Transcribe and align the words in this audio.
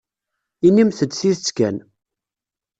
Inimt-d 0.67 1.11
tidet 1.13 1.47
kan. 1.57 1.77